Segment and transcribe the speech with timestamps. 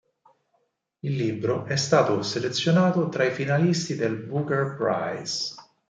[1.01, 5.53] Il libro è stato selezionato tra i finalisti del Booker Prize.